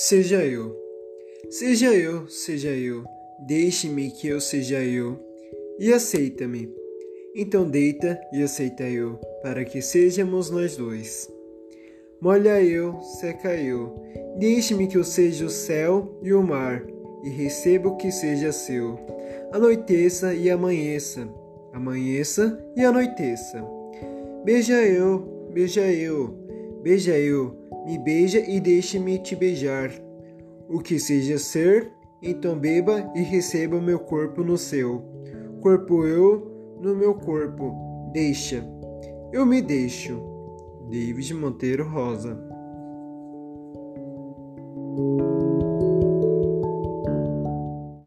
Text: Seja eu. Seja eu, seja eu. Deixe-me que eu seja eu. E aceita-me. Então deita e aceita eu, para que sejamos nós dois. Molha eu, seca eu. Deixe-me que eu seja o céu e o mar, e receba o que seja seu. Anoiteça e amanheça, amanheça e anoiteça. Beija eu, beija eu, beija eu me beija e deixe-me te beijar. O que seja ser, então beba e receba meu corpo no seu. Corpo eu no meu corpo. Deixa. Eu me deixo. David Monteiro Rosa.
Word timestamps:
Seja 0.00 0.46
eu. 0.46 0.76
Seja 1.50 1.92
eu, 1.92 2.28
seja 2.28 2.68
eu. 2.68 3.02
Deixe-me 3.40 4.12
que 4.12 4.28
eu 4.28 4.40
seja 4.40 4.78
eu. 4.78 5.18
E 5.76 5.92
aceita-me. 5.92 6.72
Então 7.34 7.68
deita 7.68 8.16
e 8.32 8.40
aceita 8.40 8.84
eu, 8.84 9.16
para 9.42 9.64
que 9.64 9.82
sejamos 9.82 10.50
nós 10.50 10.76
dois. 10.76 11.28
Molha 12.20 12.62
eu, 12.62 13.02
seca 13.02 13.56
eu. 13.56 13.92
Deixe-me 14.38 14.86
que 14.86 14.96
eu 14.96 15.02
seja 15.02 15.46
o 15.46 15.50
céu 15.50 16.16
e 16.22 16.32
o 16.32 16.44
mar, 16.44 16.86
e 17.24 17.30
receba 17.30 17.88
o 17.88 17.96
que 17.96 18.12
seja 18.12 18.52
seu. 18.52 18.96
Anoiteça 19.50 20.32
e 20.32 20.48
amanheça, 20.48 21.28
amanheça 21.72 22.56
e 22.76 22.84
anoiteça. 22.84 23.64
Beija 24.44 24.80
eu, 24.80 25.50
beija 25.52 25.90
eu, 25.92 26.47
beija 26.82 27.18
eu 27.18 27.56
me 27.86 27.98
beija 27.98 28.38
e 28.38 28.60
deixe-me 28.60 29.18
te 29.18 29.34
beijar. 29.34 29.90
O 30.68 30.80
que 30.80 30.98
seja 30.98 31.38
ser, 31.38 31.90
então 32.22 32.58
beba 32.58 33.10
e 33.14 33.22
receba 33.22 33.80
meu 33.80 33.98
corpo 33.98 34.44
no 34.44 34.58
seu. 34.58 35.02
Corpo 35.62 36.04
eu 36.04 36.76
no 36.80 36.94
meu 36.94 37.14
corpo. 37.14 38.10
Deixa. 38.12 38.62
Eu 39.32 39.46
me 39.46 39.62
deixo. 39.62 40.20
David 40.90 41.32
Monteiro 41.34 41.88
Rosa. 41.88 42.38